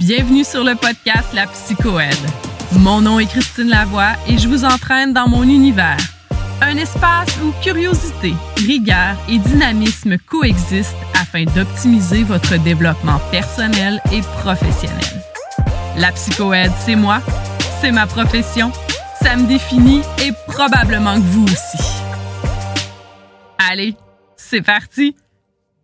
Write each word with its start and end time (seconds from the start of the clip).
Bienvenue 0.00 0.44
sur 0.44 0.64
le 0.64 0.76
podcast 0.76 1.34
La 1.34 1.46
Psychoède. 1.46 2.14
Mon 2.72 3.02
nom 3.02 3.18
est 3.18 3.26
Christine 3.26 3.68
Lavoie 3.68 4.12
et 4.26 4.38
je 4.38 4.48
vous 4.48 4.64
entraîne 4.64 5.12
dans 5.12 5.28
mon 5.28 5.42
univers. 5.42 5.98
Un 6.62 6.78
espace 6.78 7.36
où 7.42 7.52
curiosité, 7.62 8.32
rigueur 8.56 9.14
et 9.28 9.38
dynamisme 9.38 10.16
coexistent 10.16 10.96
afin 11.20 11.44
d'optimiser 11.44 12.22
votre 12.22 12.56
développement 12.62 13.20
personnel 13.30 14.00
et 14.10 14.22
professionnel. 14.22 15.22
La 15.98 16.12
psychoède, 16.12 16.72
c'est 16.78 16.96
moi, 16.96 17.20
c'est 17.82 17.92
ma 17.92 18.06
profession, 18.06 18.72
ça 19.20 19.36
me 19.36 19.46
définit 19.46 20.00
et 20.24 20.32
probablement 20.46 21.16
que 21.16 21.26
vous 21.26 21.44
aussi. 21.44 22.02
Allez, 23.58 23.94
c'est 24.34 24.62
parti! 24.62 25.14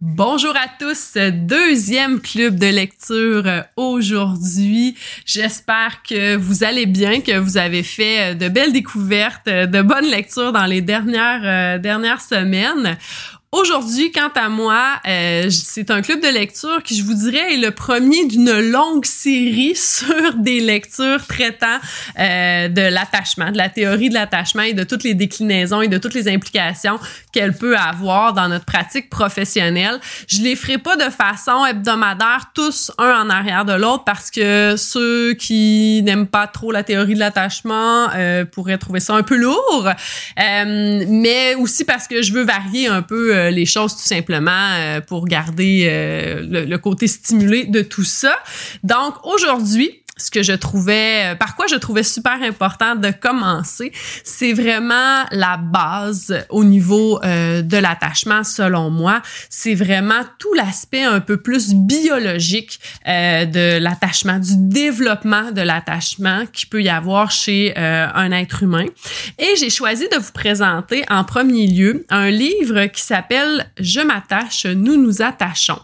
Bonjour 0.02 0.54
à 0.54 0.68
tous, 0.78 1.16
deuxième 1.16 2.20
club 2.20 2.59
de 2.59 2.66
lecture 2.66 3.46
euh, 3.46 3.62
aujourd'hui. 3.77 4.95
J'espère 5.24 6.02
que 6.02 6.37
vous 6.37 6.64
allez 6.64 6.84
bien, 6.84 7.23
que 7.23 7.38
vous 7.38 7.56
avez 7.56 7.82
fait 7.82 8.32
euh, 8.32 8.34
de 8.34 8.51
belles 8.51 8.74
découvertes, 8.74 9.48
euh, 9.48 9.64
de 9.64 9.80
bonnes 9.80 10.04
lectures 10.04 10.52
dans 10.52 10.66
les 10.66 10.82
dernières 10.82 11.80
dernières 11.80 12.20
semaines. 12.20 12.98
Aujourd'hui, 13.59 14.12
quant 14.12 14.28
à 14.34 14.51
moi, 14.51 15.01
euh, 15.09 15.48
c'est 15.48 15.91
un 15.91 16.02
club 16.02 16.20
de 16.20 16.28
lecture 16.28 16.83
qui, 16.83 16.95
je 16.95 17.02
vous 17.02 17.15
dirais, 17.15 17.55
est 17.55 17.56
le 17.56 17.70
premier 17.70 18.27
d'une 18.27 18.60
longue 18.60 19.06
série 19.06 19.74
sur 19.74 20.34
des 20.34 20.60
lectures 20.60 21.27
traitant 21.27 21.79
euh, 22.19 22.69
de 22.69 22.82
l'attachement, 22.82 23.51
de 23.51 23.56
la 23.56 23.70
théorie 23.70 24.10
de 24.10 24.15
l'attachement 24.15 24.60
et 24.60 24.74
de 24.74 24.84
toutes 24.84 25.05
les 25.05 25.15
déclinaisons 25.15 25.80
et 25.80 25.88
de 25.88 25.96
toutes 25.96 26.12
les 26.12 26.29
implications 26.29 26.98
qu'elle 27.32 27.55
peut 27.55 27.79
avoir 27.79 28.34
dans 28.34 28.46
notre 28.51 28.66
pratique 28.66 29.09
professionnelle. 29.09 30.01
Je 30.29 30.43
les 30.43 30.54
ferai 30.54 30.77
pas 30.77 30.96
de 30.96 31.10
façon 31.10 31.65
hebdomadaire, 31.65 32.51
tous 32.54 32.93
un 32.98 33.23
en 33.23 33.30
arrière 33.30 33.65
de 33.65 33.73
l'autre, 33.73 34.04
parce 34.04 34.30
que 34.30 34.74
ceux 34.77 35.32
qui 35.32 36.02
n'aiment 36.04 36.27
pas 36.27 36.46
trop 36.46 36.73
la 36.73 36.82
théorie 36.82 37.15
de 37.15 37.21
l'attachement 37.21 38.09
euh, 38.15 38.45
pourraient 38.45 38.77
trouver 38.77 39.01
ça 39.01 39.15
un 39.15 39.23
peu 39.23 39.37
lourd, 39.37 39.88
euh, 39.88 41.04
mais 41.09 41.54
aussi 41.54 41.84
parce 41.84 42.07
que 42.07 42.21
je 42.21 42.34
veux 42.34 42.45
varier 42.45 42.88
un 42.88 43.01
peu 43.01 43.46
euh, 43.47 43.51
les 43.51 43.66
choses 43.66 43.95
tout 43.95 44.02
simplement 44.02 44.51
euh, 44.51 45.01
pour 45.01 45.27
garder 45.27 45.87
euh, 45.89 46.43
le, 46.49 46.65
le, 46.65 46.79
côté 46.79 47.07
stimulé 47.07 47.65
de 47.65 47.83
tout 47.83 48.05
ça. 48.05 48.37
Donc 48.83 49.15
aujourd'hui, 49.25 50.02
ce 50.18 50.30
que 50.30 50.42
je 50.42 50.52
trouvais, 50.52 51.32
euh, 51.32 51.34
par 51.34 51.56
quoi 51.56 51.66
je 51.66 51.74
trouvais 51.74 52.02
super 52.02 52.42
important 52.42 52.96
de 52.96 53.10
commencer, 53.10 53.92
c'est 54.24 54.54
vraiment 54.54 55.24
la 55.30 55.59
base 55.59 56.46
au 56.48 56.64
niveau 56.64 57.20
euh, 57.22 57.60
de 57.60 57.76
l'attachement, 57.76 58.42
selon 58.42 58.88
moi. 58.90 59.20
C'est 59.50 59.74
vraiment 59.74 60.22
tout 60.38 60.54
l'aspect 60.54 61.02
un 61.02 61.20
peu 61.20 61.37
plus 61.37 61.74
biologique 61.74 62.80
euh, 63.06 63.44
de 63.44 63.78
l'attachement, 63.78 64.38
du 64.38 64.56
développement 64.56 65.53
de 65.53 65.60
l'attachement 65.60 66.44
qui 66.50 66.64
peut 66.64 66.82
y 66.82 66.88
avoir 66.88 67.31
chez 67.31 67.75
un 67.76 68.32
être 68.32 68.62
humain. 68.62 68.87
Et 69.38 69.56
j'ai 69.56 69.70
choisi 69.70 70.09
de 70.09 70.16
vous 70.16 70.32
présenter 70.32 71.04
en 71.10 71.25
premier 71.25 71.66
lieu 71.66 72.04
un 72.09 72.31
livre 72.31 72.87
qui 72.87 73.03
s'appelle 73.03 73.66
Je 73.78 74.00
m'attache, 74.00 74.66
nous 74.66 74.97
nous 74.97 75.20
attachons. 75.20 75.81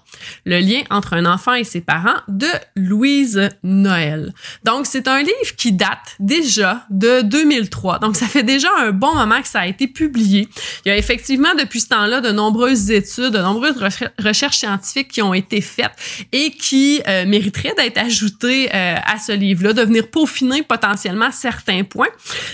Le 0.47 0.60
lien 0.60 0.83
entre 0.91 1.14
un 1.14 1.27
enfant 1.27 1.55
et 1.55 1.64
ses 1.64 1.80
parents 1.80 2.20
de 2.28 2.48
Louise 2.77 3.48
Noël. 3.62 4.22
Donc, 4.65 4.87
c'est 4.87 5.09
un 5.09 5.20
livre 5.20 5.56
qui 5.56 5.73
date 5.73 6.17
déjà 6.19 6.84
de 6.91 7.23
2003. 7.23 7.98
Donc, 7.98 8.17
ça 8.17 8.27
fait 8.27 8.42
déjà 8.42 8.69
un 8.81 8.91
bon 8.91 9.15
moment 9.15 9.41
que 9.41 9.48
ça 9.48 9.61
a 9.61 9.67
été 9.67 9.87
publié. 9.87 10.48
Il 10.84 10.89
y 10.89 10.92
a 10.92 10.97
effectivement 10.97 11.55
depuis 11.59 11.81
ce 11.81 11.89
temps-là 11.89 12.20
de 12.20 12.31
nombreuses 12.31 12.91
études, 12.91 13.33
de 13.33 13.39
nombreuses 13.39 13.77
recherches 14.19 14.59
scientifiques 14.59 15.09
qui 15.09 15.23
ont 15.23 15.34
été 15.34 15.61
faites 15.61 15.93
et 16.33 16.50
qui 16.50 17.00
euh, 17.09 17.27
mériteraient 17.27 17.75
d'être 17.77 17.98
ajoutées 17.98 18.69
euh, 18.75 18.95
à 19.05 19.19
ce 19.19 19.33
livre-là, 19.33 19.73
de 19.73 19.83
venir 19.83 20.09
peaufiner 20.09 20.62
potentiellement 20.62 21.31
certains 21.31 21.84
points. 21.84 22.09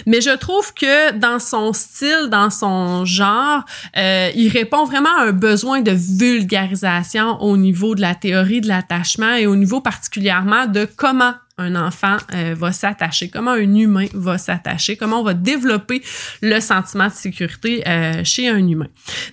Mais 0.07 0.21
je 0.21 0.37
trouve 0.37 0.73
que 0.75 1.13
dans 1.13 1.39
son 1.39 1.73
style, 1.73 2.29
dans 2.31 2.51
son 2.51 3.05
genre, 3.05 3.65
euh, 3.97 4.31
il 4.35 4.49
répond 4.49 4.85
vraiment 4.85 5.15
à 5.19 5.25
un 5.25 5.33
besoin 5.33 5.81
de 5.81 5.93
vulgarisation 5.93 7.41
au 7.43 7.57
niveau 7.57 7.95
de 7.95 8.01
la 8.01 8.15
théorie 8.15 8.61
de 8.61 8.69
l'attachement 8.69 9.35
et 9.35 9.47
au 9.47 9.57
niveau 9.57 9.81
particulièrement 9.81 10.67
de 10.67 10.89
comment 10.97 11.35
un 11.59 11.75
enfant 11.75 12.17
euh, 12.33 12.55
va 12.57 12.73
s'attacher, 12.73 13.29
comment 13.29 13.51
un 13.51 13.75
humain 13.75 14.07
va 14.15 14.39
s'attacher, 14.39 14.97
comment 14.97 15.21
on 15.21 15.25
va 15.25 15.35
développer 15.35 16.03
le 16.41 16.61
sentiment 16.61 17.09
de 17.09 17.13
sécurité 17.13 17.87
euh, 17.87 18.23
chez 18.25 18.49
un 18.49 18.67
humain. 18.67 18.87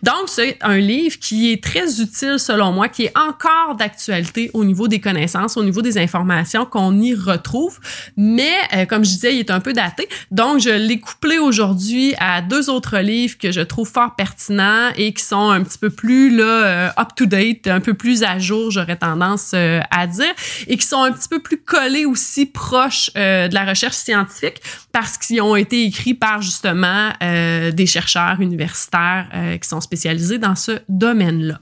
Donc, 0.03 0.27
c'est 0.27 0.57
un 0.61 0.77
livre 0.77 1.17
qui 1.19 1.51
est 1.51 1.63
très 1.63 2.01
utile 2.01 2.39
selon 2.39 2.71
moi, 2.71 2.89
qui 2.89 3.03
est 3.03 3.17
encore 3.17 3.75
d'actualité 3.75 4.49
au 4.53 4.65
niveau 4.65 4.87
des 4.87 4.99
connaissances, 4.99 5.55
au 5.55 5.63
niveau 5.63 5.81
des 5.81 5.97
informations 5.97 6.65
qu'on 6.65 6.99
y 6.99 7.13
retrouve, 7.13 7.79
mais 8.17 8.53
euh, 8.73 8.85
comme 8.85 9.05
je 9.05 9.11
disais, 9.11 9.35
il 9.35 9.39
est 9.39 9.51
un 9.51 9.59
peu 9.59 9.73
daté. 9.73 10.09
Donc, 10.31 10.59
je 10.59 10.71
l'ai 10.71 10.99
couplé 10.99 11.37
aujourd'hui 11.37 12.15
à 12.17 12.41
deux 12.41 12.69
autres 12.69 12.97
livres 12.97 13.37
que 13.37 13.51
je 13.51 13.61
trouve 13.61 13.87
fort 13.87 14.15
pertinents 14.15 14.89
et 14.95 15.13
qui 15.13 15.23
sont 15.23 15.49
un 15.49 15.63
petit 15.63 15.77
peu 15.77 15.91
plus 15.91 16.35
là 16.35 16.93
up-to-date, 16.99 17.67
un 17.67 17.79
peu 17.79 17.93
plus 17.93 18.23
à 18.23 18.39
jour, 18.39 18.71
j'aurais 18.71 18.95
tendance 18.95 19.53
à 19.53 20.07
dire, 20.07 20.33
et 20.67 20.77
qui 20.77 20.87
sont 20.87 21.03
un 21.03 21.11
petit 21.11 21.29
peu 21.29 21.39
plus 21.39 21.57
collés 21.57 22.05
proches 22.53 23.11
euh, 23.15 23.47
de 23.47 23.53
la 23.53 23.65
recherche 23.65 23.95
scientifique 23.95 24.61
parce 24.91 25.17
qu'ils 25.17 25.41
ont 25.41 25.55
été 25.55 25.83
écrits 25.83 26.13
par 26.13 26.41
justement 26.41 27.11
euh, 27.21 27.71
des 27.71 27.85
chercheurs 27.85 28.39
universitaires 28.39 29.27
euh, 29.33 29.57
qui 29.57 29.67
sont 29.67 29.81
spécialisés 29.81 30.37
dans 30.37 30.55
ce 30.55 30.79
domaine-là. 30.87 31.59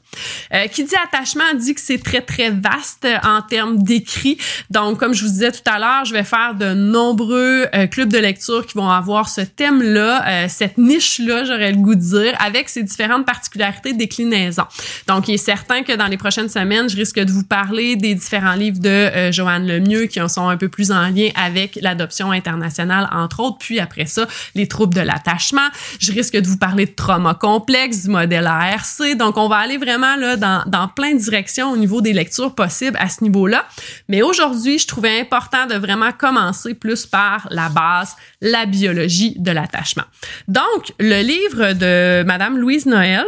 Euh, 0.54 0.68
qui 0.68 0.84
dit 0.84 0.96
attachement 1.04 1.54
dit 1.56 1.74
que 1.74 1.82
c'est 1.82 1.98
très 1.98 2.22
très 2.22 2.52
vaste 2.52 3.08
en 3.24 3.42
termes 3.42 3.82
d'écrit. 3.82 4.38
Donc 4.70 5.00
comme 5.00 5.14
je 5.14 5.24
vous 5.24 5.32
disais 5.32 5.52
tout 5.52 5.66
à 5.66 5.80
l'heure, 5.80 6.06
je 6.06 6.14
vais 6.14 6.24
faire 6.24 6.56
de 6.56 6.74
nombreux 6.74 7.68
euh, 7.74 7.88
clubs 7.88 8.10
de 8.10 8.20
lecture 8.20 8.66
qui 8.68 8.78
vont 8.78 8.90
avoir 8.90 9.30
ce 9.30 9.42
thème-là, 9.42 10.44
euh, 10.44 10.46
cette 10.48 10.78
niche-là, 10.78 11.44
j'aurais 11.46 11.72
le 11.72 11.78
goût 11.78 11.96
de 11.96 12.02
dire, 12.02 12.36
avec 12.40 12.70
ses 12.70 12.84
différentes 12.84 13.26
particularités 13.26 13.94
déclinaisons. 13.94 14.68
Donc 15.08 15.28
il 15.28 15.36
est 15.36 15.38
certain 15.38 15.84
que 15.84 15.94
dans 15.94 16.08
les 16.08 16.18
prochaines 16.18 16.50
semaines, 16.50 16.90
je 16.90 16.98
risque 16.98 17.20
de 17.20 17.32
vous 17.32 17.44
parler 17.44 17.96
des 17.96 18.14
différents 18.16 18.54
livres 18.54 18.80
de 18.80 19.32
Joanne 19.32 19.66
Lemieux 19.66 20.06
qui 20.06 20.22
un 20.50 20.58
peu 20.58 20.70
plus 20.70 20.92
en 20.92 21.10
lien 21.10 21.30
avec 21.36 21.78
l'adoption 21.82 22.32
internationale 22.32 23.10
entre 23.12 23.40
autres, 23.40 23.58
puis 23.60 23.80
après 23.80 24.06
ça, 24.06 24.28
les 24.56 24.68
troubles 24.68 24.94
de 24.94 25.02
l'attachement. 25.02 25.68
Je 26.00 26.12
risque 26.12 26.38
de 26.38 26.48
vous 26.48 26.58
parler 26.58 26.86
de 26.86 26.92
trauma 26.92 27.34
complexe, 27.34 28.04
du 28.04 28.10
modèle 28.10 28.48
ARC. 28.48 29.18
Donc, 29.18 29.38
on 29.38 29.48
va 29.48 29.58
aller 29.58 29.78
vraiment 29.78 30.16
là 30.16 30.38
dans, 30.38 30.64
dans 30.68 30.88
plein 30.88 31.14
de 31.14 31.20
directions 31.20 31.72
au 31.72 31.78
niveau 31.78 32.02
des 32.02 32.14
lectures 32.14 32.56
possibles 32.56 32.98
à 33.00 33.10
ce 33.10 33.24
niveau-là. 33.24 33.66
Mais 34.08 34.22
aujourd'hui, 34.22 34.80
je 34.80 34.88
trouvais 34.88 35.20
important 35.20 35.66
de 35.68 35.76
vraiment 35.76 36.12
commencer 36.12 36.74
plus 36.74 37.06
par 37.06 37.48
la 37.52 37.70
base, 37.70 38.16
la 38.42 38.66
biologie 38.66 39.36
de 39.38 39.52
l'attachement. 39.52 40.04
Donc, 40.48 40.94
le 41.00 41.22
livre 41.22 41.74
de 41.74 42.24
Madame 42.24 42.58
Louise 42.58 42.86
Noël, 42.86 43.26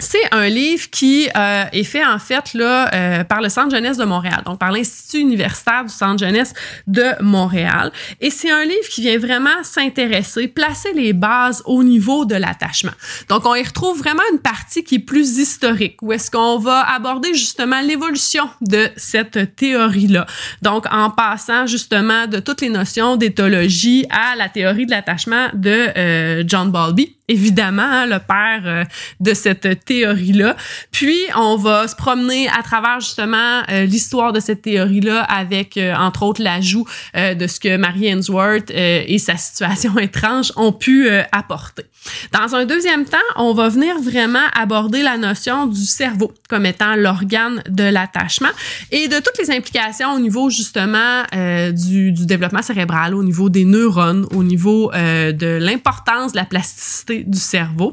c'est 0.00 0.32
un 0.32 0.48
livre 0.48 0.88
qui 0.90 1.28
euh, 1.36 1.64
est 1.72 1.84
fait 1.84 2.04
en 2.04 2.18
fait 2.18 2.54
là 2.54 2.92
euh, 2.92 3.24
par 3.24 3.40
le 3.40 3.48
Centre 3.48 3.70
jeunesse 3.70 3.96
de 3.96 4.04
Montréal, 4.04 4.42
donc 4.44 4.58
par 4.58 4.72
l'Institut 4.72 5.22
universitaire 5.22 5.84
du 5.84 5.92
Centre 5.92 6.18
jeunesse 6.18 6.52
de 6.86 7.22
Montréal. 7.22 7.92
Et 8.20 8.30
c'est 8.30 8.50
un 8.50 8.64
livre 8.64 8.88
qui 8.90 9.02
vient 9.02 9.18
vraiment 9.18 9.62
s'intéresser, 9.62 10.48
placer 10.48 10.92
les 10.94 11.12
bases 11.12 11.62
au 11.66 11.84
niveau 11.84 12.24
de 12.24 12.34
l'attachement. 12.34 12.92
Donc 13.28 13.46
on 13.46 13.54
y 13.54 13.62
retrouve 13.62 13.98
vraiment 13.98 14.22
une 14.32 14.38
partie 14.38 14.82
qui 14.82 14.96
est 14.96 15.00
plus 15.00 15.38
historique, 15.38 16.00
où 16.02 16.12
est-ce 16.12 16.30
qu'on 16.30 16.58
va 16.58 16.80
aborder 16.90 17.34
justement 17.34 17.80
l'évolution 17.80 18.48
de 18.60 18.88
cette 18.96 19.56
théorie-là. 19.56 20.26
Donc 20.62 20.86
en 20.90 21.10
passant 21.10 21.66
justement 21.66 22.26
de 22.26 22.40
toutes 22.40 22.62
les 22.62 22.70
notions 22.70 23.16
d'éthologie 23.16 24.06
à 24.10 24.36
la 24.36 24.48
théorie 24.48 24.86
de 24.86 24.90
l'attachement 24.90 25.48
de 25.52 25.88
euh, 25.96 26.44
John 26.46 26.70
Bowlby 26.70 27.16
évidemment 27.30 27.82
hein, 27.82 28.06
le 28.06 28.18
père 28.18 28.62
euh, 28.64 28.84
de 29.20 29.32
cette 29.34 29.84
théorie-là. 29.84 30.56
Puis 30.90 31.16
on 31.36 31.56
va 31.56 31.86
se 31.86 31.94
promener 31.94 32.48
à 32.48 32.62
travers 32.62 33.00
justement 33.00 33.62
euh, 33.70 33.84
l'histoire 33.84 34.32
de 34.32 34.40
cette 34.40 34.62
théorie-là 34.62 35.22
avec 35.22 35.76
euh, 35.76 35.94
entre 35.94 36.24
autres 36.24 36.42
l'ajout 36.42 36.86
de 37.14 37.46
ce 37.46 37.60
que 37.60 37.76
Marie 37.76 38.08
Ainsworth 38.08 38.70
et 38.70 39.18
sa 39.18 39.36
situation 39.36 39.96
étrange 39.98 40.52
ont 40.56 40.72
pu 40.72 41.08
apporter. 41.32 41.84
Dans 42.32 42.54
un 42.54 42.64
deuxième 42.64 43.04
temps, 43.04 43.18
on 43.36 43.52
va 43.52 43.68
venir 43.68 44.00
vraiment 44.00 44.44
aborder 44.54 45.02
la 45.02 45.18
notion 45.18 45.66
du 45.66 45.84
cerveau 45.84 46.32
comme 46.48 46.66
étant 46.66 46.96
l'organe 46.96 47.62
de 47.68 47.84
l'attachement 47.84 48.48
et 48.90 49.08
de 49.08 49.16
toutes 49.16 49.38
les 49.38 49.50
implications 49.50 50.14
au 50.14 50.18
niveau 50.18 50.50
justement 50.50 51.22
du, 51.32 52.12
du 52.12 52.26
développement 52.26 52.62
cérébral, 52.62 53.14
au 53.14 53.22
niveau 53.22 53.50
des 53.50 53.64
neurones, 53.64 54.26
au 54.34 54.42
niveau 54.42 54.90
de 54.92 55.58
l'importance 55.58 56.32
de 56.32 56.36
la 56.36 56.44
plasticité 56.44 57.19
du 57.26 57.38
cerveau. 57.38 57.92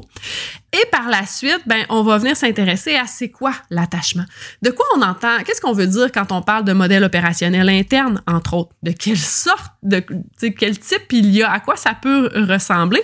Et 0.72 0.84
par 0.92 1.08
la 1.08 1.24
suite, 1.24 1.62
ben, 1.66 1.86
on 1.88 2.02
va 2.02 2.18
venir 2.18 2.36
s'intéresser 2.36 2.94
à 2.94 3.06
c'est 3.06 3.30
quoi 3.30 3.54
l'attachement. 3.70 4.24
De 4.60 4.68
quoi 4.70 4.84
on 4.96 5.00
entend, 5.00 5.42
qu'est-ce 5.44 5.62
qu'on 5.62 5.72
veut 5.72 5.86
dire 5.86 6.12
quand 6.12 6.30
on 6.30 6.42
parle 6.42 6.64
de 6.64 6.74
modèle 6.74 7.04
opérationnel 7.04 7.70
interne, 7.70 8.20
entre 8.26 8.52
autres, 8.52 8.74
de 8.82 8.90
quelle 8.90 9.16
sorte, 9.16 9.72
de 9.82 10.00
quel 10.48 10.78
type 10.78 11.10
il 11.12 11.30
y 11.30 11.42
a, 11.42 11.50
à 11.50 11.60
quoi 11.60 11.76
ça 11.76 11.94
peut 11.94 12.30
ressembler? 12.34 13.00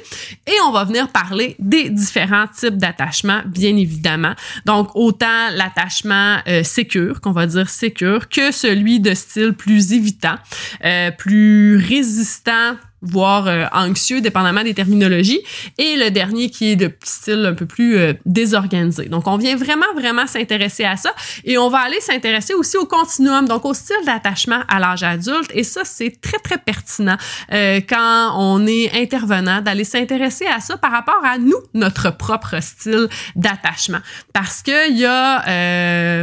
Et 0.47 0.53
on 0.67 0.73
va 0.73 0.85
venir 0.85 1.09
parler 1.09 1.57
des 1.59 1.89
différents 1.89 2.47
types 2.49 2.77
d'attachement, 2.77 3.41
bien 3.47 3.75
évidemment. 3.77 4.35
Donc, 4.67 4.91
autant 4.95 5.49
l'attachement 5.55 6.37
euh, 6.47 6.63
sécure, 6.65 7.23
qu'on 7.23 7.33
va 7.33 7.47
dire 7.47 7.71
sécure, 7.71 8.29
que 8.29 8.53
celui 8.53 9.01
de 9.01 9.15
style 9.15 9.55
plus 9.55 9.95
évitant, 9.95 10.37
euh, 10.85 11.11
plus 11.13 11.79
résistant 11.79 12.77
voire 13.05 13.47
euh, 13.47 13.67
anxieux, 13.73 14.21
dépendamment 14.21 14.63
des 14.63 14.75
terminologies. 14.75 15.41
Et 15.79 15.97
le 15.97 16.11
dernier 16.11 16.51
qui 16.51 16.71
est 16.71 16.77
de 16.77 16.91
style 17.03 17.47
un 17.47 17.55
peu 17.55 17.67
plus 17.67 17.97
euh, 17.97 18.15
désorganisé. 18.27 19.07
Donc, 19.07 19.27
on 19.27 19.37
vient 19.37 19.57
vraiment, 19.57 19.87
vraiment 19.95 20.27
s'intéresser 20.27 20.85
à 20.85 20.97
ça. 20.97 21.13
Et 21.45 21.59
on 21.59 21.69
va 21.69 21.79
aller 21.79 22.01
s'intéresser 22.01 22.55
aussi 22.55 22.77
au 22.77 22.87
continuum, 22.87 23.47
donc 23.47 23.65
au 23.65 23.75
style 23.75 23.97
d'attachement 24.07 24.61
à 24.69 24.79
l'âge 24.79 25.03
adulte. 25.03 25.51
Et 25.55 25.65
ça, 25.65 25.83
c'est 25.85 26.21
très, 26.21 26.39
très 26.39 26.59
pertinent 26.59 27.17
euh, 27.53 27.81
quand 27.87 28.33
on 28.37 28.67
est 28.67 28.91
intervenant 28.95 29.61
d'aller 29.61 29.85
s'intéresser 29.85 30.47
à 30.47 30.61
ça 30.61 30.77
par 30.77 30.91
rapport 30.91 31.21
à 31.25 31.39
nous, 31.39 31.59
notre 31.75 32.17
propre 32.17 32.61
style 32.61 33.09
d'attachement. 33.37 34.01
Parce 34.33 34.63
qu'il 34.63 34.97
y 34.97 35.05
a 35.05 35.43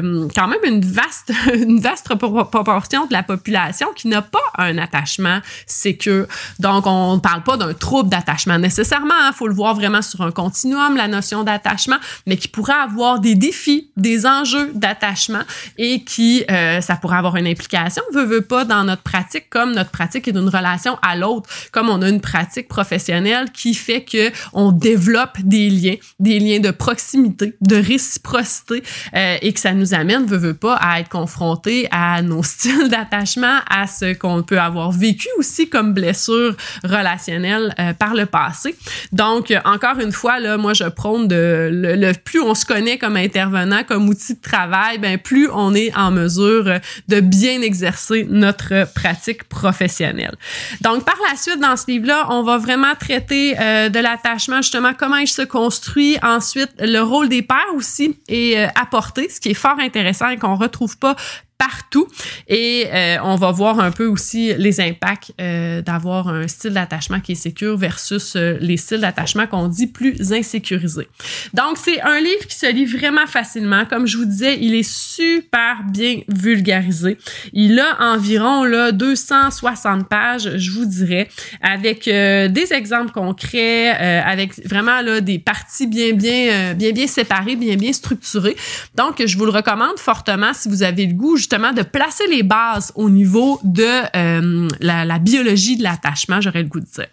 quand 0.01 0.47
même 0.47 0.59
une 0.65 0.81
vaste, 0.81 1.31
une 1.53 1.79
vaste 1.79 2.07
proportion 2.15 3.05
de 3.05 3.13
la 3.13 3.23
population 3.23 3.87
qui 3.95 4.07
n'a 4.07 4.21
pas 4.21 4.39
un 4.57 4.77
attachement 4.77 5.39
sécure. 5.65 6.27
Donc, 6.71 6.87
on 6.87 7.15
ne 7.15 7.19
parle 7.19 7.43
pas 7.43 7.57
d'un 7.57 7.73
trouble 7.73 8.09
d'attachement 8.09 8.57
nécessairement. 8.57 9.13
Il 9.23 9.27
hein. 9.27 9.31
faut 9.33 9.47
le 9.47 9.53
voir 9.53 9.75
vraiment 9.75 10.01
sur 10.01 10.21
un 10.21 10.31
continuum, 10.31 10.95
la 10.95 11.09
notion 11.09 11.43
d'attachement, 11.43 11.97
mais 12.25 12.37
qui 12.37 12.47
pourrait 12.47 12.73
avoir 12.73 13.19
des 13.19 13.35
défis, 13.35 13.89
des 13.97 14.25
enjeux 14.25 14.71
d'attachement 14.73 15.41
et 15.77 16.03
qui, 16.03 16.45
euh, 16.49 16.79
ça 16.79 16.95
pourrait 16.95 17.17
avoir 17.17 17.35
une 17.35 17.47
implication, 17.47 18.01
veut, 18.13 18.23
veut 18.23 18.41
pas, 18.41 18.63
dans 18.63 18.85
notre 18.85 19.01
pratique, 19.01 19.49
comme 19.49 19.73
notre 19.73 19.91
pratique 19.91 20.29
est 20.29 20.31
d'une 20.31 20.47
relation 20.47 20.97
à 21.01 21.17
l'autre, 21.17 21.49
comme 21.73 21.89
on 21.89 22.01
a 22.01 22.07
une 22.07 22.21
pratique 22.21 22.69
professionnelle 22.69 23.51
qui 23.51 23.73
fait 23.73 24.03
que 24.03 24.31
on 24.53 24.71
développe 24.71 25.39
des 25.43 25.69
liens, 25.69 25.95
des 26.19 26.39
liens 26.39 26.59
de 26.59 26.71
proximité, 26.71 27.55
de 27.59 27.75
réciprocité 27.75 28.83
euh, 29.13 29.37
et 29.41 29.51
que 29.51 29.59
ça 29.59 29.73
nous 29.73 29.93
amène, 29.93 30.25
veut, 30.25 30.37
veut 30.37 30.53
pas, 30.53 30.75
à 30.75 31.01
être 31.01 31.09
confronté 31.09 31.89
à 31.91 32.21
nos 32.21 32.43
styles 32.51 32.87
d'attachement, 32.87 33.59
à 33.69 33.87
ce 33.87 34.13
qu'on 34.13 34.43
peut 34.43 34.59
avoir 34.59 34.91
vécu 34.91 35.27
aussi 35.37 35.69
comme 35.69 35.93
blessure 35.93 36.55
relationnel 36.83 37.73
euh, 37.79 37.93
par 37.93 38.13
le 38.13 38.25
passé. 38.25 38.75
Donc, 39.11 39.53
encore 39.65 39.99
une 39.99 40.11
fois, 40.11 40.39
là, 40.39 40.57
moi, 40.57 40.73
je 40.73 40.85
prône 40.85 41.27
de 41.27 41.69
le, 41.71 42.13
plus 42.13 42.41
on 42.41 42.55
se 42.55 42.65
connaît 42.65 42.97
comme 42.97 43.17
intervenant, 43.17 43.83
comme 43.83 44.07
outil 44.09 44.35
de 44.35 44.41
travail, 44.41 44.97
ben 44.97 45.17
plus 45.17 45.49
on 45.51 45.73
est 45.73 45.95
en 45.95 46.11
mesure 46.11 46.79
de 47.07 47.19
bien 47.19 47.61
exercer 47.61 48.25
notre 48.29 48.91
pratique 48.93 49.43
professionnelle. 49.45 50.35
Donc, 50.81 51.05
par 51.05 51.17
la 51.29 51.35
suite, 51.35 51.59
dans 51.59 51.77
ce 51.77 51.87
livre-là, 51.87 52.27
on 52.29 52.43
va 52.43 52.57
vraiment 52.57 52.95
traiter 52.99 53.55
euh, 53.59 53.89
de 53.89 53.99
l'attachement, 53.99 54.57
justement, 54.57 54.93
comment 54.97 55.17
il 55.17 55.27
se 55.27 55.41
construit. 55.41 56.17
Ensuite, 56.23 56.71
le 56.79 56.99
rôle 56.99 57.29
des 57.29 57.41
pères 57.41 57.57
aussi 57.75 58.17
est 58.27 58.57
euh, 58.57 58.67
apporté, 58.75 59.29
ce 59.29 59.39
qui 59.39 59.49
est 59.49 59.55
fort 59.55 59.79
intéressant 59.79 60.29
et 60.29 60.37
qu'on 60.37 60.55
retrouve 60.55 60.97
pas 60.97 61.15
partout. 61.61 62.07
Et 62.47 62.87
euh, 62.91 63.17
on 63.23 63.35
va 63.35 63.51
voir 63.51 63.79
un 63.79 63.91
peu 63.91 64.07
aussi 64.07 64.51
les 64.57 64.81
impacts 64.81 65.31
euh, 65.39 65.83
d'avoir 65.83 66.27
un 66.27 66.47
style 66.47 66.71
d'attachement 66.71 67.19
qui 67.19 67.33
est 67.33 67.35
sécure 67.35 67.77
versus 67.77 68.35
euh, 68.35 68.57
les 68.59 68.77
styles 68.77 69.01
d'attachement 69.01 69.45
qu'on 69.45 69.67
dit 69.67 69.85
plus 69.85 70.33
insécurisés. 70.33 71.07
Donc, 71.53 71.77
c'est 71.77 72.01
un 72.01 72.19
livre 72.19 72.47
qui 72.47 72.57
se 72.57 72.65
lit 72.65 72.85
vraiment 72.85 73.27
facilement. 73.27 73.85
Comme 73.85 74.07
je 74.07 74.17
vous 74.17 74.25
disais, 74.25 74.57
il 74.59 74.73
est 74.73 74.89
super 74.89 75.83
bien 75.87 76.21
vulgarisé. 76.29 77.19
Il 77.53 77.79
a 77.79 78.11
environ 78.11 78.63
là, 78.63 78.91
260 78.91 80.09
pages, 80.09 80.57
je 80.57 80.71
vous 80.71 80.85
dirais, 80.85 81.29
avec 81.61 82.05
des 82.05 82.73
exemples 82.73 83.11
concrets, 83.11 83.89
avec 83.89 84.65
vraiment 84.65 85.01
là, 85.01 85.21
des 85.21 85.37
parties 85.37 85.85
bien, 85.85 86.13
bien, 86.13 86.73
bien, 86.73 86.91
bien 86.91 87.07
séparées, 87.07 87.55
bien, 87.55 87.75
bien 87.75 87.93
structurées. 87.93 88.55
Donc, 88.95 89.23
je 89.23 89.37
vous 89.37 89.45
le 89.45 89.51
recommande 89.51 89.99
fortement 89.99 90.53
si 90.53 90.67
vous 90.67 90.81
avez 90.81 91.05
le 91.05 91.13
goût 91.13 91.37
de 91.51 91.83
placer 91.83 92.27
les 92.27 92.43
bases 92.43 92.91
au 92.95 93.09
niveau 93.09 93.59
de 93.63 93.83
euh, 94.15 94.67
la, 94.79 95.19
biologie 95.19 95.77
de 95.77 95.83
l'attachement, 95.83 96.39
j'aurais 96.41 96.63
le 96.63 96.67
goût 96.67 96.79
de 96.79 96.85
dire. 96.85 97.07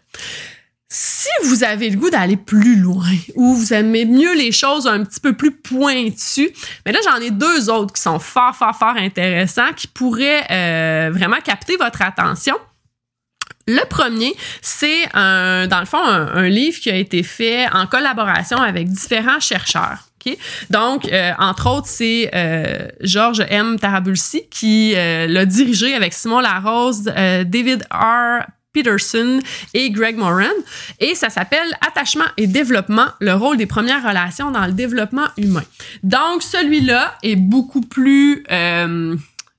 Si 0.91 1.29
vous 1.45 1.65
avez 1.65 1.91
le 1.91 1.99
goût 1.99 2.09
d'aller 2.09 2.37
plus 2.39 2.77
loin 2.77 3.13
ou 3.35 3.55
vous 3.55 3.75
aimez 3.75 4.07
mieux 4.07 4.35
les 4.35 4.53
choses 4.53 4.87
un 4.87 5.05
petit 5.05 5.21
peu 5.21 5.35
plus 5.35 5.51
pointues, 5.51 6.51
mais 6.87 6.93
là 6.93 7.01
j'en 7.05 7.21
ai 7.21 7.31
deux 7.31 7.69
autres 7.69 7.93
qui 7.93 8.01
sont 8.01 8.19
fort 8.19 8.57
fort 8.57 8.75
fort 8.75 8.97
intéressants 8.97 9.73
qui 9.77 9.87
pourraient 9.87 10.47
euh, 10.51 11.11
vraiment 11.13 11.41
capter 11.45 11.77
votre 11.77 12.01
attention. 12.01 12.55
Le 13.67 13.87
premier, 13.87 14.35
c'est 14.63 15.09
dans 15.13 15.81
le 15.81 15.85
fond 15.85 16.03
un, 16.03 16.49
livre 16.49 16.81
qui 16.81 16.91
a 16.91 16.97
été 16.97 17.23
fait 17.23 17.69
en 17.69 17.87
collaboration 17.87 18.57
avec 18.57 18.89
différents 18.89 19.41
chercheurs. 19.41 20.08
Donc, 20.71 21.11
euh, 21.11 21.33
entre 21.39 21.69
autres, 21.71 21.87
c'est 21.87 22.31
euh, 22.35 22.89
Georges 23.01 23.45
M. 23.49 23.79
Tarabulsi 23.79 24.43
qui 24.51 24.95
euh, 24.97 25.27
l'a 25.27 25.47
dirigé 25.47 25.95
avec 25.95 26.13
Simon 26.13 26.41
Larose, 26.41 27.05
David 27.05 27.85
R. 27.93 28.45
Peterson 28.73 29.41
et 29.75 29.91
Greg 29.91 30.17
Moran. 30.17 30.45
Et 31.01 31.15
ça 31.15 31.31
s'appelle 31.31 31.67
Attachement 31.87 32.25
et 32.37 32.47
développement, 32.47 33.07
le 33.19 33.33
rôle 33.33 33.57
des 33.57 33.67
premières 33.67 34.07
relations 34.07 34.51
dans 34.51 34.67
le 34.67 34.73
développement 34.73 35.27
humain. 35.37 35.65
Donc, 36.03 36.43
celui-là 36.43 37.15
est 37.23 37.37
beaucoup 37.37 37.81
plus 37.81 38.45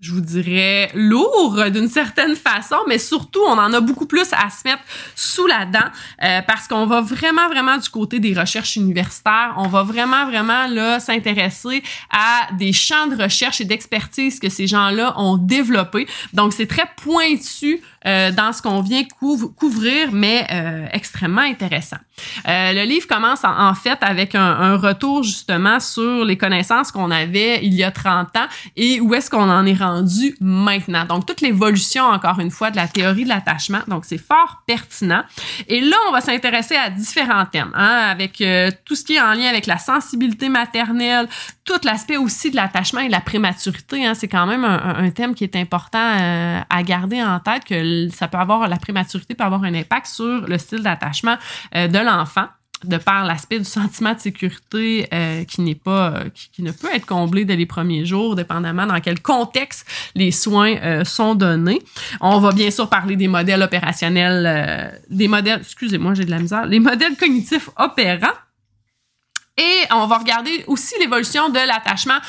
je 0.02 0.14
vous 0.14 0.22
dirais, 0.22 0.90
lourd 0.94 1.62
d'une 1.72 1.90
certaine 1.90 2.38
façon, 2.38 2.78
mais 2.88 2.98
surtout, 2.98 3.42
on 3.46 3.58
en 3.58 3.74
a 3.74 3.82
beaucoup 3.82 4.06
plus 4.06 4.32
à 4.32 4.50
se 4.50 4.66
mettre 4.66 4.82
sous 5.14 5.46
la 5.46 5.66
dent 5.66 5.80
euh, 6.24 6.42
parce 6.48 6.70
qu'on 6.70 6.86
va 6.86 7.02
vraiment, 7.02 7.50
vraiment 7.50 7.78
du 7.78 7.90
côté 7.90 8.20
des 8.20 8.34
recherches 8.34 8.78
universitaires. 8.78 9.56
On 9.58 9.68
va 9.68 9.84
vraiment, 9.84 10.26
vraiment 10.26 10.68
là 10.68 11.02
s'intéresser 11.02 11.84
à 12.12 12.48
des 12.54 12.72
champs 12.72 13.08
de 13.08 13.22
recherche 13.22 13.60
et 13.60 13.66
d'expertise 13.66 14.40
que 14.40 14.48
ces 14.48 14.68
gens-là 14.68 15.20
ont 15.20 15.36
développés. 15.36 16.08
Donc, 16.32 16.54
c'est 16.54 16.68
très 16.68 16.90
pointu 16.96 17.82
euh, 18.06 18.32
dans 18.32 18.54
ce 18.54 18.62
qu'on 18.62 18.80
vient 18.80 19.04
couvrir, 19.58 20.14
mais 20.14 20.48
euh, 20.52 20.88
extrêmement 20.94 21.42
intéressant. 21.42 21.98
Euh, 22.48 22.72
le 22.72 22.84
livre 22.84 23.08
commence 23.08 23.44
en, 23.44 23.74
fait 23.74 23.98
avec 24.00 24.36
un, 24.36 24.42
un, 24.42 24.78
retour 24.78 25.24
justement 25.24 25.82
sur 25.82 26.24
les 26.24 26.38
connaissances 26.38 26.92
qu'on 26.94 27.12
avait 27.12 27.60
il 27.62 27.74
y 27.74 27.84
a 27.84 27.92
30 27.92 28.38
ans 28.38 28.48
et 28.78 29.02
où 29.02 29.14
est-ce 29.14 29.30
qu'on 29.30 29.50
en 29.50 29.66
est 29.66 29.74
rendu 29.74 29.89
maintenant. 30.40 31.06
Donc 31.06 31.26
toute 31.26 31.42
l'évolution 31.42 32.04
encore 32.04 32.40
une 32.40 32.52
fois 32.52 32.72
de 32.72 32.76
la 32.76 32.88
théorie 32.88 33.24
de 33.24 33.30
l'attachement. 33.30 33.82
Donc 33.88 34.06
c'est 34.06 34.18
fort 34.18 34.64
pertinent. 34.66 35.24
Et 35.68 35.82
là 35.82 35.98
on 36.08 36.12
va 36.12 36.22
s'intéresser 36.22 36.76
à 36.76 36.90
différents 36.90 37.46
thèmes, 37.46 37.72
hein, 37.76 38.08
avec 38.10 38.44
tout 38.86 38.96
ce 38.96 39.04
qui 39.04 39.16
est 39.16 39.22
en 39.22 39.34
lien 39.34 39.48
avec 39.48 39.66
la 39.66 39.78
sensibilité 39.78 40.50
maternelle, 40.50 41.28
tout 41.66 41.80
l'aspect 41.84 42.18
aussi 42.18 42.52
de 42.52 42.56
l'attachement 42.56 43.02
et 43.02 43.08
de 43.08 43.12
la 43.12 43.22
prématurité. 43.22 44.06
Hein, 44.06 44.14
c'est 44.14 44.28
quand 44.28 44.46
même 44.46 44.64
un, 44.64 45.10
thème 45.12 45.34
qui 45.34 45.44
est 45.44 45.56
important 45.56 46.00
à 46.70 46.84
garder 46.84 47.22
en 47.24 47.40
tête 47.40 47.66
que 47.66 48.10
ça 48.10 48.28
peut 48.28 48.38
avoir, 48.38 48.68
la 48.68 48.78
prématurité 48.78 49.36
peut 49.36 49.44
avoir 49.44 49.64
un 49.64 49.74
impact 49.74 50.08
sur 50.08 50.48
le 50.48 50.58
style 50.58 50.84
d'attachement 50.84 51.38
euh, 51.76 51.88
de 51.88 52.00
l'enfant 52.00 52.48
de 52.84 52.98
par 52.98 53.26
l'aspect 53.26 53.60
du 53.60 53.66
sentiment 53.66 54.14
de 54.14 54.20
sécurité 54.20 55.08
euh, 55.14 55.44
qui 55.44 55.62
n'est 55.62 55.76
pas 55.76 56.14
euh, 56.14 56.30
qui, 56.54 56.64
ne 56.64 56.72
peut 56.72 56.88
être 56.94 57.06
comblé 57.06 57.46
dès 57.46 57.56
les 57.56 57.66
premiers 57.66 58.06
jours 58.06 58.36
dépendamment 58.36 58.86
dans 58.86 59.00
quel 59.00 59.22
contexte 59.22 59.86
les 60.16 60.32
soins 60.32 61.04
sont 61.04 61.36
donnés. 61.36 61.82
On 62.22 62.40
va 62.40 62.52
bien 62.52 62.72
sûr 62.72 62.90
parler 62.90 63.16
des 63.16 63.28
modèles 63.28 63.62
opérationnels 63.62 65.00
des 65.10 65.28
modèles 65.28 65.60
excusez-moi, 65.62 66.14
j'ai 66.14 66.26
de 66.26 66.32
la 66.32 66.40
misère, 66.40 66.66
les 66.66 66.80
modèles 66.80 67.16
cognitifs 67.18 67.70
opérants 67.78 68.28
et 69.60 69.86
on 69.92 70.08
va 70.08 70.18
regarder 70.18 70.64
aussi 70.68 70.96
l'évolution 71.00 71.50
de 71.50 71.60
l'attachement 71.60 72.20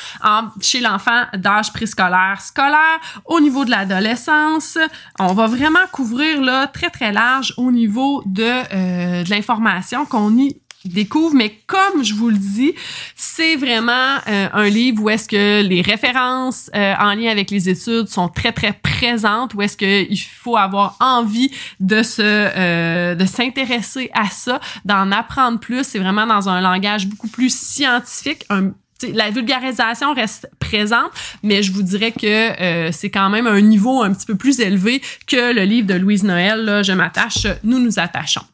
chez 0.61 0.81
l'enfant 0.81 1.25
d'âge 1.35 1.73
préscolaire, 1.73 2.41
scolaire, 2.41 3.01
au 3.25 3.41
niveau 3.41 3.65
de 3.65 3.71
l'adolescence. 3.71 4.77
On 5.19 5.33
va 5.33 5.47
vraiment 5.47 5.87
couvrir 5.93 6.41
là 6.41 6.67
très 6.67 6.91
très 6.91 7.13
large 7.13 7.55
au 7.57 7.71
niveau 7.71 8.23
de, 8.27 8.43
euh, 8.43 9.23
de 9.23 9.31
l'information 9.31 10.05
qu'on 10.07 10.37
y 10.37 10.61
découvre, 10.89 11.35
mais 11.35 11.59
comme 11.67 12.03
je 12.03 12.15
vous 12.15 12.31
le 12.31 12.39
dis, 12.39 12.75
c'est 13.15 13.57
vraiment 13.57 14.17
euh, 14.29 14.49
un 14.53 14.69
livre 14.69 15.03
où 15.03 15.11
est-ce 15.11 15.29
que 15.29 15.63
les 15.63 15.83
références 15.83 16.71
euh, 16.75 16.95
en 16.99 17.15
lien 17.15 17.31
avec 17.31 17.51
les 17.51 17.69
études 17.69 18.09
sont 18.09 18.29
très 18.29 18.53
très 18.53 18.73
présentes, 18.73 19.55
où 19.55 19.63
est-ce 19.63 19.77
qu'il 19.77 20.19
faut 20.19 20.57
avoir 20.57 20.97
envie 21.01 21.51
de 21.81 22.03
se 22.03 22.23
euh, 22.23 23.15
de 23.15 23.25
s'intéresser 23.27 24.11
à 24.15 24.31
ça, 24.31 24.61
d'en 24.85 25.13
apprendre 25.13 25.59
plus. 25.59 25.85
C'est 25.85 25.99
vraiment 25.99 26.27
dans 26.27 26.49
un 26.49 26.61
langage 26.61 27.07
beaucoup 27.07 27.29
plus 27.29 27.55
scientifique, 27.55 28.47
un, 28.49 28.71
la 29.13 29.31
vulgarisation 29.31 30.15
reste 30.15 30.51
présente, 30.61 31.11
mais 31.43 31.63
je 31.63 31.73
vous 31.73 31.83
dirais 31.83 32.13
que 32.13 32.91
c'est 32.93 33.11
quand 33.11 33.31
même 33.31 33.47
un 33.47 33.61
niveau 33.61 34.03
un 34.03 34.13
petit 34.13 34.27
peu 34.27 34.35
plus 34.35 34.61
élevé 34.61 35.01
que 35.27 35.55
le 35.55 35.63
livre 35.65 35.87
de 35.87 35.95
Louise 35.95 36.23
Noël, 36.23 36.65
là, 36.65 36.83
Je 36.83 36.93
m'attache, 36.93 37.47
nous 37.65 37.79
nous 37.79 37.99
attachons. 37.99 38.45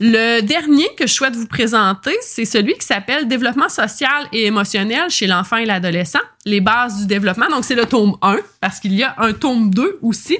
Le 0.00 0.40
dernier 0.40 0.88
que 0.96 1.06
je 1.06 1.12
souhaite 1.12 1.36
vous 1.36 1.46
présenter, 1.46 2.16
c'est 2.22 2.44
celui 2.44 2.74
qui 2.74 2.86
s'appelle 2.86 3.28
Développement 3.28 3.68
social 3.68 4.28
et 4.32 4.46
émotionnel 4.46 5.10
chez 5.10 5.26
l'enfant 5.26 5.56
et 5.56 5.66
l'adolescent 5.66 6.20
les 6.46 6.60
bases 6.60 7.00
du 7.00 7.06
développement. 7.06 7.46
Donc, 7.48 7.64
c'est 7.64 7.74
le 7.74 7.86
tome 7.86 8.16
1, 8.20 8.36
parce 8.60 8.78
qu'il 8.78 8.92
y 8.92 9.02
a 9.02 9.14
un 9.18 9.32
tome 9.32 9.70
2 9.70 9.98
aussi. 10.02 10.36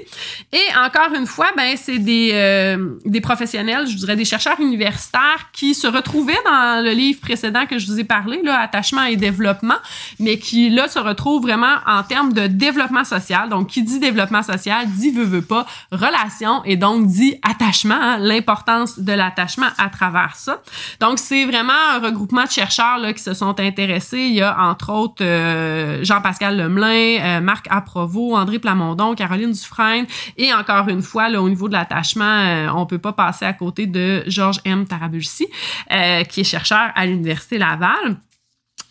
Et 0.52 0.76
encore 0.76 1.14
une 1.14 1.26
fois, 1.26 1.46
ben, 1.56 1.76
c'est 1.76 1.98
des, 1.98 2.30
euh, 2.34 2.98
des 3.06 3.22
professionnels, 3.22 3.86
je 3.86 3.96
dirais 3.96 4.16
des 4.16 4.26
chercheurs 4.26 4.60
universitaires 4.60 5.48
qui 5.52 5.74
se 5.74 5.86
retrouvaient 5.86 6.32
dans 6.44 6.84
le 6.84 6.90
livre 6.90 7.20
précédent 7.20 7.64
que 7.66 7.78
je 7.78 7.86
vous 7.86 7.98
ai 7.98 8.04
parlé, 8.04 8.42
là, 8.42 8.60
Attachement 8.60 9.04
et 9.04 9.16
développement, 9.16 9.76
mais 10.20 10.38
qui, 10.38 10.68
là, 10.68 10.88
se 10.88 10.98
retrouvent 10.98 11.42
vraiment 11.42 11.76
en 11.86 12.02
termes 12.02 12.32
de 12.32 12.46
développement 12.46 13.04
social. 13.04 13.48
Donc, 13.48 13.68
qui 13.68 13.82
dit 13.82 13.98
développement 13.98 14.42
social, 14.42 14.86
dit 14.88 15.10
veut, 15.10 15.24
veut 15.24 15.42
pas, 15.42 15.66
relation, 15.90 16.62
et 16.64 16.76
donc 16.76 17.06
dit 17.06 17.36
attachement, 17.42 17.94
hein, 17.94 18.18
l'importance 18.18 18.98
de 18.98 19.12
l'attachement 19.12 19.68
à 19.78 19.88
travers 19.88 20.36
ça. 20.36 20.60
Donc, 21.00 21.18
c'est 21.18 21.44
vraiment 21.46 21.72
un 21.94 21.98
regroupement 22.00 22.44
de 22.44 22.50
chercheurs, 22.50 22.98
là, 22.98 23.12
qui 23.12 23.22
se 23.22 23.32
sont 23.32 23.58
intéressés. 23.58 24.18
Il 24.18 24.34
y 24.34 24.42
a, 24.42 24.58
entre 24.58 24.92
autres, 24.92 25.22
euh, 25.22 25.93
Jean-Pascal 26.02 26.56
Lemelin, 26.56 27.20
euh, 27.20 27.40
Marc 27.40 27.66
Aprovo, 27.70 28.36
André 28.36 28.58
Plamondon, 28.58 29.14
Caroline 29.14 29.52
Dufresne 29.52 30.06
et 30.36 30.52
encore 30.52 30.88
une 30.88 31.02
fois, 31.02 31.28
là, 31.28 31.40
au 31.42 31.48
niveau 31.48 31.68
de 31.68 31.72
l'attachement, 31.72 32.24
euh, 32.24 32.68
on 32.74 32.86
peut 32.86 32.98
pas 32.98 33.12
passer 33.12 33.44
à 33.44 33.52
côté 33.52 33.86
de 33.86 34.24
Georges 34.26 34.60
M. 34.64 34.86
Tarabulsi, 34.86 35.46
euh, 35.92 36.24
qui 36.24 36.40
est 36.40 36.44
chercheur 36.44 36.90
à 36.94 37.06
l'Université 37.06 37.58
Laval. 37.58 38.16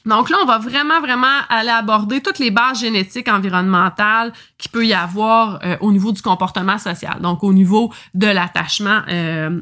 Donc 0.05 0.29
là, 0.29 0.37
on 0.41 0.45
va 0.45 0.57
vraiment, 0.57 0.99
vraiment 0.99 1.39
aller 1.47 1.69
aborder 1.69 2.19
toutes 2.21 2.39
les 2.39 2.51
bases 2.51 2.81
génétiques 2.81 3.29
environnementales 3.29 4.33
qu'il 4.57 4.69
peut 4.69 4.85
y 4.85 4.93
avoir 4.93 5.61
au 5.79 5.93
niveau 5.93 6.11
du 6.11 6.21
comportement 6.21 6.77
social. 6.77 7.21
Donc 7.21 7.41
au 7.41 7.53
niveau 7.53 7.89
de 8.13 8.27
l'attachement, 8.27 8.99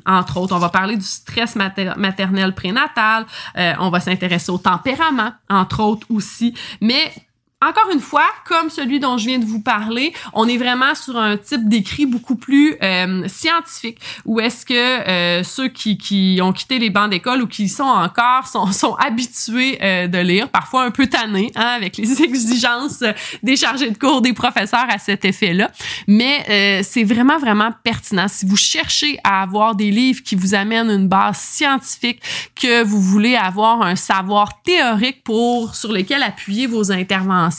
entre 0.04 0.38
autres, 0.38 0.56
on 0.56 0.60
va 0.60 0.70
parler 0.70 0.98
du 0.98 1.06
stress 1.06 1.56
maternel 1.56 2.56
prénatal, 2.56 3.28
on 3.56 3.92
va 3.92 4.00
s'intéresser 4.00 4.52
au 4.52 4.58
tempérament, 4.58 5.32
entre 5.48 5.82
autres 5.82 6.08
aussi, 6.10 6.56
mais 6.82 7.14
encore 7.64 7.92
une 7.94 8.00
fois, 8.00 8.26
comme 8.46 8.72
celui 8.72 9.00
dont 9.00 9.20
je 9.20 9.28
viens 9.28 9.38
de 9.38 9.46
vous 9.46 9.62
parler, 9.62 10.14
on 10.34 10.48
est 10.48 10.58
vraiment 10.58 10.96
sur 10.96 11.16
un 11.18 11.38
type 11.38 11.70
d'écrit 11.70 12.08
beaucoup 12.08 12.36
plus 12.36 12.76
euh, 12.82 13.28
scientifique, 13.28 14.00
où 14.26 14.40
est-ce 14.40 14.66
que 14.66 14.74
euh, 14.74 15.44
ceux 15.44 15.68
qui, 15.68 16.00
qui 16.00 16.40
ont 16.42 16.54
quitté 16.54 16.80
les 16.80 16.90
bancs 16.90 17.12
d'école 17.12 17.44
ou 17.44 17.48
qui 17.48 17.66
y 17.66 17.70
sont 17.70 17.84
encore 17.84 18.48
sont, 18.48 18.66
sont 18.72 18.96
habitués 18.96 19.78
euh, 19.84 20.08
de 20.08 20.18
lire, 20.18 20.50
parfois 20.50 20.86
un 20.86 20.92
peu 20.92 21.06
tannés, 21.06 21.52
hein, 21.56 21.74
avec 21.76 21.98
les 21.98 22.22
exigences 22.24 23.04
des 23.44 23.56
chargés 23.56 23.92
de 23.92 23.98
cours 23.98 24.22
des 24.22 24.34
professeurs 24.34 24.88
à 24.90 24.98
cet 24.98 25.24
effet-là. 25.24 25.70
Mais 26.08 26.82
c'est 26.84 27.04
vraiment, 27.04 27.38
vraiment 27.38 27.72
pertinent. 27.84 28.28
Si 28.28 28.46
vous 28.46 28.58
cherchez 28.58 29.20
à 29.24 29.44
avoir 29.44 29.76
des 29.76 29.92
livres 29.92 30.24
qui 30.24 30.36
vous 30.36 30.56
amènent 30.56 30.90
une 30.90 31.08
base 31.08 31.38
scientifique, 31.38 32.22
que 32.56 32.84
vous 32.84 33.02
voulez 33.02 33.36
avoir 33.36 33.84
un 33.84 33.96
savoir 33.96 34.62
théorique 34.64 35.24
pour 35.24 35.76
sur 35.76 35.92
lesquels 35.92 36.24
appuyer 36.24 36.66
vos 36.66 36.92
interventions, 36.92 37.51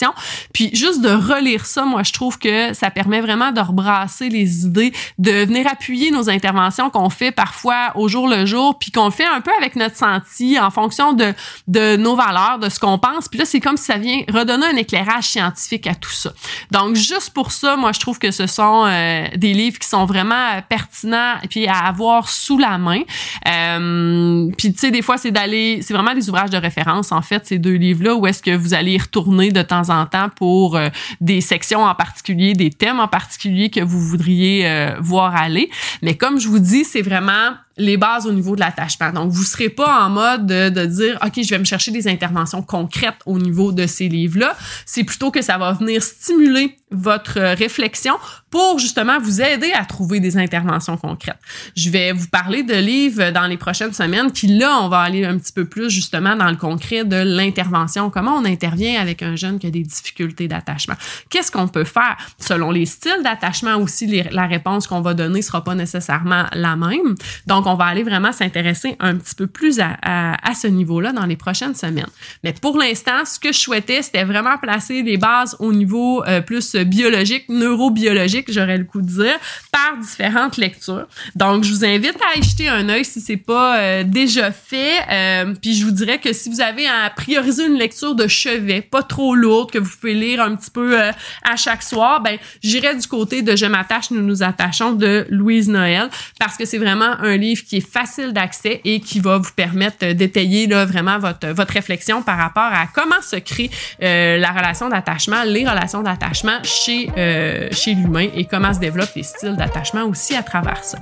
puis 0.53 0.75
juste 0.75 1.01
de 1.03 1.11
relire 1.11 1.67
ça, 1.67 1.85
moi, 1.85 2.03
je 2.03 2.13
trouve 2.13 2.39
que 2.39 2.75
ça 2.75 2.91
permet 2.91 3.21
vraiment 3.21 3.53
de 3.53 3.61
rebrasser 3.61 4.29
les 4.29 4.65
idées, 4.65 4.93
de 5.19 5.45
venir 5.45 5.67
appuyer 5.67 6.11
nos 6.11 6.29
interventions 6.29 6.91
qu'on 6.91 7.11
fait 7.11 7.33
parfois 7.33 7.93
au 7.95 8.09
jour 8.09 8.29
le 8.29 8.47
jour, 8.47 8.79
puis 8.79 8.91
qu'on 8.91 9.11
fait 9.11 9.27
un 9.27 9.41
peu 9.41 9.51
avec 9.59 9.77
notre 9.77 9.97
senti 9.97 10.59
en 10.59 10.71
fonction 10.71 11.13
de, 11.13 11.35
de 11.69 11.97
nos 11.97 12.17
valeurs, 12.17 12.59
de 12.59 12.69
ce 12.69 12.79
qu'on 12.79 12.99
pense. 12.99 13.29
Puis 13.29 13.39
là, 13.39 13.45
c'est 13.45 13.61
comme 13.61 13.77
si 13.77 13.85
ça 13.85 13.99
vient 13.99 14.21
redonner 14.33 14.67
un 14.67 14.77
éclairage 14.77 15.25
scientifique 15.25 15.87
à 15.87 15.95
tout 15.95 16.11
ça. 16.11 16.33
Donc, 16.71 16.97
juste 16.97 17.31
pour 17.31 17.53
ça, 17.53 17.77
moi, 17.77 17.93
je 17.93 18.01
trouve 18.01 18.19
que 18.19 18.31
ce 18.31 18.47
sont 18.47 18.85
euh, 18.87 19.27
des 19.37 19.53
livres 19.53 19.79
qui 19.79 19.89
sont 19.89 20.05
vraiment 20.05 20.61
pertinents 20.69 21.35
puis 21.51 21.67
à 21.67 21.79
avoir 21.87 22.29
sous 22.29 22.59
la 22.59 22.79
main. 22.79 23.03
Euh, 23.49 24.49
puis, 24.57 24.73
tu 24.73 24.79
sais, 24.79 24.91
des 24.91 25.03
fois, 25.03 25.19
c'est 25.19 25.31
d'aller... 25.31 25.81
C'est 25.83 25.95
vraiment 25.95 26.15
des 26.15 26.29
ouvrages 26.29 26.51
de 26.51 26.59
référence, 26.59 27.13
en 27.13 27.23
fait, 27.23 27.47
ces 27.47 27.59
deux 27.59 27.75
livres-là, 27.75 28.15
où 28.15 28.27
est-ce 28.27 28.43
que 28.43 28.55
vous 28.55 28.75
allez 28.75 28.93
y 28.93 28.99
retourner 28.99 29.51
de 29.51 29.63
temps 29.63 29.82
en 29.91 30.07
temps 30.07 30.29
pour 30.29 30.77
euh, 30.77 30.89
des 31.21 31.41
sections 31.41 31.85
en 31.85 31.95
particulier, 31.95 32.55
des 32.55 32.71
thèmes 32.71 33.01
en 33.01 33.09
particulier 33.09 33.71
que 33.71 33.81
vous 33.81 34.01
voudriez 34.01 34.67
euh, 34.67 34.97
voir 35.01 35.37
aller. 35.37 35.71
Mais 36.03 36.17
comme 36.17 36.41
je 36.41 36.49
vous 36.49 36.59
dis, 36.59 36.85
c'est 36.85 37.03
vraiment 37.03 37.53
les 37.77 37.97
bases 37.97 38.27
au 38.27 38.33
niveau 38.33 38.55
de 38.55 38.61
l'attachement. 38.61 39.13
Donc, 39.13 39.31
vous 39.31 39.45
serez 39.45 39.69
pas 39.69 40.05
en 40.05 40.11
mode 40.11 40.47
de, 40.47 40.69
de, 40.69 40.87
dire, 40.87 41.19
OK, 41.25 41.43
je 41.43 41.49
vais 41.51 41.59
me 41.59 41.65
chercher 41.65 41.91
des 41.91 42.09
interventions 42.09 42.63
concrètes 42.63 43.21
au 43.27 43.39
niveau 43.39 43.73
de 43.73 43.87
ces 43.87 44.09
livres-là. 44.09 44.57
C'est 44.87 45.05
plutôt 45.05 45.31
que 45.31 45.43
ça 45.43 45.59
va 45.59 45.73
venir 45.73 46.03
stimuler 46.03 46.77
votre 46.93 47.41
réflexion 47.41 48.15
pour 48.51 48.79
justement 48.79 49.19
vous 49.19 49.41
aider 49.41 49.73
à 49.73 49.85
trouver 49.85 50.21
des 50.21 50.37
interventions 50.37 50.99
concrètes. 50.99 51.39
Je 51.75 51.89
vais 51.89 52.13
vous 52.13 52.29
parler 52.29 52.63
de 52.63 52.75
livres 52.75 53.31
dans 53.31 53.47
les 53.47 53.57
prochaines 53.57 53.95
semaines, 53.95 54.31
puis 54.31 54.47
là, 54.47 54.79
on 54.83 54.89
va 54.89 55.01
aller 55.01 55.25
un 55.25 55.39
petit 55.39 55.53
peu 55.53 55.65
plus 55.65 55.89
justement 55.89 56.37
dans 56.37 56.51
le 56.51 56.57
concret 56.57 57.05
de 57.05 57.17
l'intervention. 57.17 58.11
Comment 58.11 58.37
on 58.37 58.45
intervient 58.45 59.01
avec 59.01 59.23
un 59.23 59.37
jeune 59.37 59.59
qui 59.59 59.67
a 59.67 59.71
des 59.71 59.83
difficultés 59.83 60.49
d'attachement? 60.49 60.97
Qu'est-ce 61.31 61.51
qu'on 61.51 61.69
peut 61.69 61.85
faire? 61.85 62.17
Selon 62.39 62.71
les 62.71 62.85
styles 62.85 63.23
d'attachement 63.25 63.77
aussi, 63.77 64.23
la 64.31 64.47
réponse 64.47 64.87
qu'on 64.87 65.01
va 65.01 65.15
donner 65.15 65.41
sera 65.41 65.65
pas 65.65 65.75
nécessairement 65.75 66.45
la 66.53 66.77
même. 66.77 67.15
Donc, 67.47 67.62
donc, 67.63 67.73
on 67.73 67.77
va 67.77 67.85
aller 67.87 68.03
vraiment 68.03 68.33
s'intéresser 68.33 68.97
un 68.99 69.17
petit 69.17 69.35
peu 69.35 69.47
plus 69.47 69.81
à, 69.81 70.55
ce 70.61 70.67
niveau-là 70.67 71.13
dans 71.13 71.27
les 71.27 71.37
prochaines 71.37 71.75
semaines. 71.75 72.09
Mais 72.45 72.53
pour 72.53 72.77
l'instant, 72.77 73.25
ce 73.25 73.39
que 73.39 73.53
je 73.53 73.59
souhaitais, 73.59 74.03
c'était 74.03 74.25
vraiment 74.25 74.59
placer 74.59 75.03
des 75.03 75.17
bases 75.17 75.57
au 75.59 75.73
niveau 75.73 76.25
euh, 76.25 76.41
plus 76.41 76.77
biologique, 76.77 77.49
neurobiologique, 77.49 78.53
j'aurais 78.53 78.79
le 78.79 78.85
coup 78.85 79.01
de 79.01 79.07
dire, 79.07 79.39
par 79.71 79.97
différentes 79.99 80.57
lectures. 80.57 81.07
Donc, 81.35 81.65
je 81.65 81.73
vous 81.73 81.85
invite 81.85 82.17
à 82.35 82.39
y 82.39 82.43
jeter 82.43 82.69
un 82.69 82.89
œil 82.89 83.05
si 83.05 83.21
c'est 83.21 83.37
pas 83.37 83.79
euh, 83.79 84.05
déjà 84.05 84.53
fait. 84.53 84.99
Euh, 85.11 85.55
puis 85.61 85.75
je 85.75 85.85
vous 85.85 85.91
dirais 85.91 86.19
que 86.19 86.33
si 86.33 86.51
vous 86.51 86.61
avez 86.61 86.87
à 86.87 87.11
prioriser 87.11 87.67
une 87.67 87.79
lecture 87.79 88.15
de 88.15 88.27
chevet, 88.27 88.83
pas 88.83 89.03
trop 89.03 89.35
lourde, 89.35 89.71
que 89.71 89.79
vous 89.79 89.91
pouvez 90.01 90.15
lire 90.15 90.43
un 90.43 90.55
petit 90.57 90.71
peu 90.71 90.99
à 90.99 91.57
chaque 91.57 91.83
soir, 91.83 92.21
ben 92.23 92.39
j'irai 92.63 92.97
du 92.97 93.07
côté 93.07 93.43
de 93.43 93.57
Je 93.57 93.67
m'attache, 93.67 94.11
nous 94.11 94.23
nous 94.23 94.43
attachons 94.43 94.93
de 94.93 95.27
Louise 95.31 95.69
Noël 95.69 96.09
parce 96.39 96.57
que 96.57 96.65
c'est 96.65 96.79
vraiment 96.79 97.17
un 97.21 97.37
livre 97.37 97.52
qui 97.55 97.79
est 97.79 97.87
facile 97.87 98.33
d'accès 98.33 98.81
et 98.85 99.01
qui 99.01 99.21
va 99.21 99.39
vous 99.39 99.53
permettre 99.55 100.13
d'étayer 100.13 100.67
là 100.67 100.85
vraiment 100.85 101.19
votre 101.19 101.49
votre 101.49 101.73
réflexion 101.75 102.23
par 102.23 102.39
rapport 102.39 102.63
à 102.63 102.87
comment 102.95 103.21
se 103.21 103.37
crée 103.37 103.71
euh, 104.03 104.39
la 104.39 104.51
relation 104.51 104.89
d'attachement, 104.89 105.43
les 105.45 105.69
relations 105.69 106.03
d'attachement 106.03 106.63
chez 106.63 107.11
euh, 107.17 107.69
chez 107.73 107.95
l'humain 107.95 108.29
et 108.35 108.45
comment 108.45 108.73
se 108.73 108.81
développent 108.81 109.15
les 109.17 109.23
styles 109.23 109.57
d'attachement 109.57 110.05
aussi 110.05 110.35
à 110.35 110.43
travers 110.43 110.83
ça. 110.85 110.99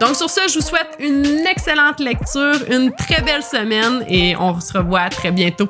Donc 0.00 0.16
sur 0.16 0.30
ça, 0.30 0.42
je 0.46 0.54
vous 0.54 0.64
souhaite 0.64 0.96
une 1.00 1.46
excellente 1.46 2.00
lecture, 2.00 2.56
une 2.70 2.92
très 2.94 3.22
belle 3.22 3.42
semaine 3.42 4.04
et 4.08 4.36
on 4.36 4.60
se 4.60 4.76
revoit 4.76 5.08
très 5.08 5.32
bientôt. 5.32 5.68